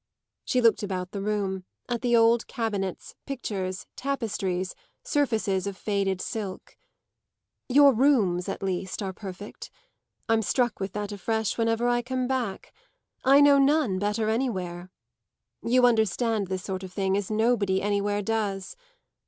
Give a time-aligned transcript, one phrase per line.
[0.43, 6.75] She looked about the room at the old cabinets, pictures, tapestries, surfaces of faded silk.
[7.69, 9.69] "Your rooms at least are perfect.
[10.27, 12.73] I'm struck with that afresh whenever I come back;
[13.23, 14.89] I know none better anywhere.
[15.61, 18.75] You understand this sort of thing as nobody anywhere does.